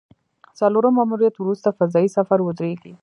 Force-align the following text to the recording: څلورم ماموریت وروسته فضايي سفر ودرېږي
څلورم 0.59 0.93
ماموریت 0.99 1.35
وروسته 1.37 1.69
فضايي 1.77 2.09
سفر 2.17 2.39
ودرېږي 2.43 2.93